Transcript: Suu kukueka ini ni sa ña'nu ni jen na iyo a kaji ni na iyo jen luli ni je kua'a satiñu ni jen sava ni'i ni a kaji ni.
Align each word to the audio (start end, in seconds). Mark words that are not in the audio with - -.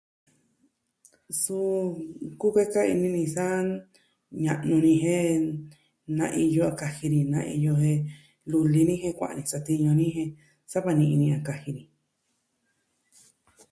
Suu 1.41 1.75
kukueka 2.39 2.81
ini 2.93 3.07
ni 3.15 3.23
sa 3.35 3.45
ña'nu 4.43 4.77
ni 4.85 4.93
jen 5.03 5.43
na 6.17 6.25
iyo 6.43 6.61
a 6.69 6.73
kaji 6.79 7.07
ni 7.13 7.19
na 7.33 7.39
iyo 7.55 7.73
jen 7.81 8.01
luli 8.51 8.81
ni 8.87 8.95
je 9.01 9.09
kua'a 9.17 9.41
satiñu 9.51 9.91
ni 9.99 10.05
jen 10.15 10.29
sava 10.71 10.91
ni'i 10.97 11.15
ni 11.19 11.27
a 11.37 11.39
kaji 11.47 11.71
ni. 11.77 11.83